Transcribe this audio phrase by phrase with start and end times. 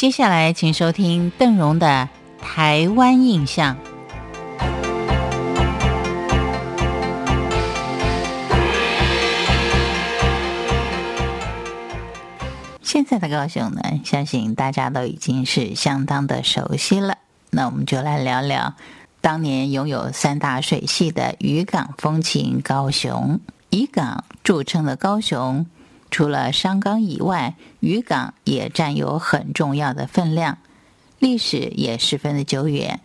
[0.00, 2.08] 接下来，请收听邓荣的
[2.42, 3.76] 《台湾印象》。
[12.80, 17.18] 现在的高雄呢，相信大家都已经是相当的熟悉了。
[17.50, 18.72] 那我们就来聊聊
[19.20, 23.38] 当年拥有三大水系的渔港风情——高雄。
[23.68, 25.66] 以港著称的高雄。
[26.10, 30.58] 除了商港以外，渔港也占有很重要的分量，
[31.18, 33.00] 历史也十分的久远。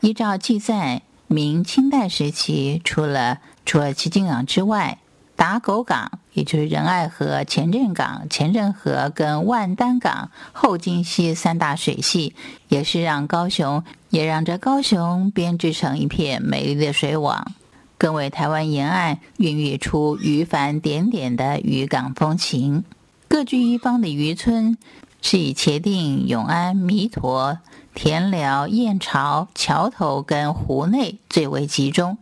[0.00, 4.98] 依照记载，明清代时期，除了除了旗津港之外，
[5.36, 12.34] 打狗港，也就是仁爱河、前镇港、前镇河跟万丹港、后金溪三大水系，
[12.68, 17.52] 也是让高雄，也让这高雄编织成一片美丽的水网。
[17.98, 22.84] 更为台湾沿岸孕育出渔帆点点的渔港风情。
[23.26, 24.78] 各据一方的渔村
[25.20, 27.58] 是以茄定、永安、弥陀、
[27.94, 32.16] 田寮、燕巢、桥头跟湖内最为集中。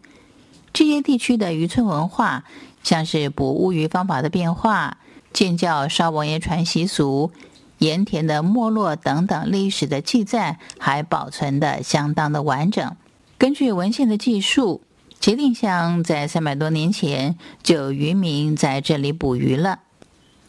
[0.73, 2.45] 这些地区的渔村文化，
[2.83, 4.97] 像是捕乌鱼方法的变化、
[5.33, 7.31] 建教烧王爷船习俗、
[7.79, 12.97] 盐田的没落等等历史的记载，还保存的相当的完整。
[13.37, 14.81] 根据文献的记述。
[15.21, 19.81] 茄定乡在三百多年前就渔民在这里捕鱼了。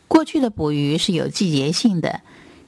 [0.07, 2.21] 过去的捕鱼是有季节性的，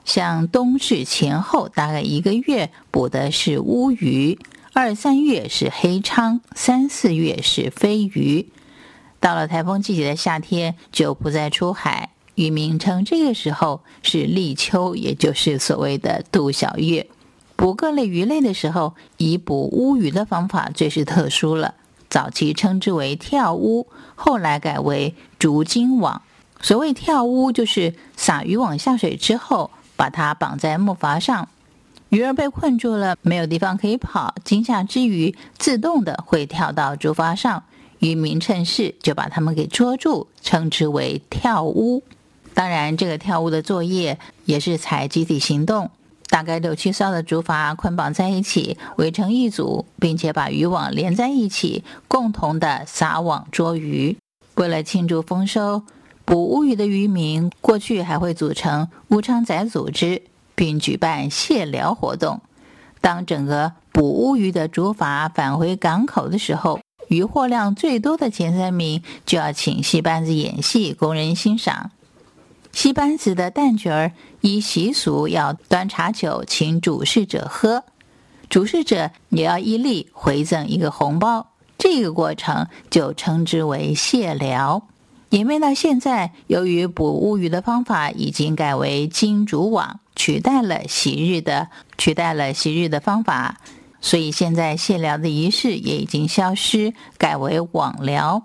[0.04, 4.40] 像冬至前后大概一个月捕的是乌鱼，
[4.74, 8.48] 二三月是黑鲳，三四月是飞鱼。
[9.20, 17.08] 到了台风季节的夏天就不再出海，渔民称这个时候是立秋，也就是所谓的杜小月。
[17.56, 21.76] 捕各类鱼类的时候，以捕乌鱼的方法最是特殊了。
[22.10, 26.22] 早期称之为跳屋，后来改为竹筋网。
[26.62, 31.48] 所谓跳屋，就是撒渔网下水之后，把它绑在木筏上，
[32.10, 37.64] 鱼儿被困住了，没有地方可以跑，惊吓之余，自动的会跳到竹筏上，
[38.00, 42.04] 渔民趁势就把它们给捉住，称之为跳屋。
[42.54, 45.90] 当然，这个跳屋的作业也是采集体行动。
[46.30, 54.16] 大概六七艘的竹筏捆绑在一起，围成一组，并且把渔网连在一起，共同的撒网捉鱼。
[54.56, 55.84] 为了庆祝丰收，
[56.26, 60.22] 捕乌鱼的渔民过去还会组成乌昌仔组织，
[60.54, 62.42] 并举办蟹疗活动。
[63.02, 71.92] 当整个捕乌鱼的竹筏返回港口的时候，渔获量最多的前三名就要请戏班子演戏，供人欣赏。
[72.72, 77.84] 戏班子的旦角儿依习俗要端茶酒请主事者喝，
[78.48, 81.48] 主事者也要一例回赠一个红包，
[81.78, 84.88] 这个过程就称之为谢寮。
[85.32, 93.60] 演变到现在，由于捕乌鱼的方法已经改为金竹网，取代了昔日的取代了昔日的方法，
[94.00, 98.44] 所以现在谢寮的仪式也已经消失，改为网寮。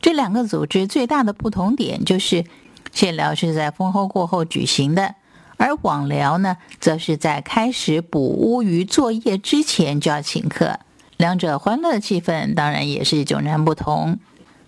[0.00, 2.44] 这两个组织最大的不同点就是。
[2.92, 5.14] 谢疗是在丰收过后举行的，
[5.56, 10.78] 而网聊呢，则是在开始捕乌鱼作业之前就要请客。
[11.16, 14.18] 两者欢乐的气氛当然也是迥然不同。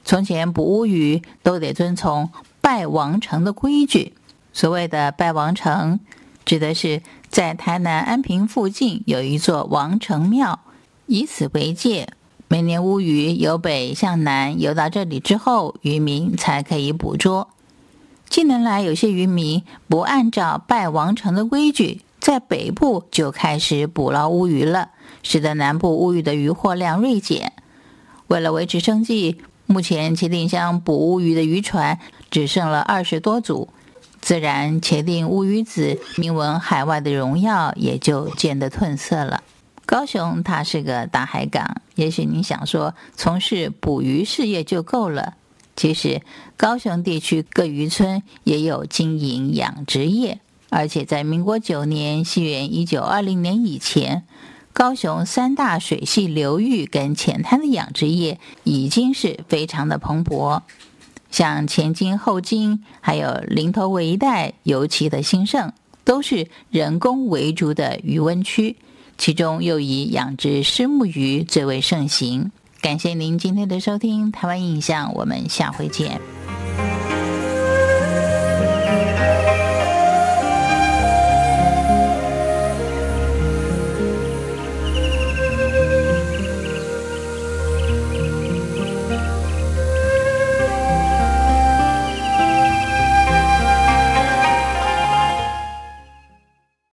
[0.05, 2.31] 从前捕乌鱼都得遵从
[2.61, 4.15] 拜王城的规矩，
[4.53, 6.01] 所谓的拜王城，
[6.45, 10.61] 指的是在台南安平附近有一座王城庙，
[11.07, 12.09] 以此为界，
[12.49, 17.49] 每年乌鱼由北向南游到这里之后，渔民才可以捕捉。
[18.29, 24.91] 近年来，有些渔民不按照拜王城的规矩，在北部就开始捕捞乌鱼了，
[25.23, 27.53] 使得南部乌鱼的渔获量锐减。
[28.27, 33.69] 为了维持生计，目前茄定乡捕乌鱼的渔船只剩了二十多组，
[34.21, 39.43] 自然茄定乌鱼子名闻海外的荣耀也就渐得褪色了。
[39.87, 45.35] 高雄它是个大海港，也许你想说从事捕鱼事业就够了。
[45.77, 46.23] 其实，
[46.57, 50.39] 高雄地区各渔村也有经营养殖业，
[50.71, 54.23] 而且在民国九年（西元一九二零年）以前，
[54.73, 60.63] 高雄三大水系流域跟浅滩的养殖业已经是非常的蓬勃。
[61.31, 65.73] 像前金、后金，还有林头尾一带，尤其的兴盛，
[66.05, 68.77] 都是人工为主的渔温区，
[69.19, 72.53] 其中又以养殖虱目鱼最为盛行。
[72.85, 76.21] 感谢您今天的收听，台湾印象，我们下回见。